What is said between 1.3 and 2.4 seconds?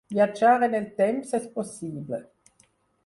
és possible!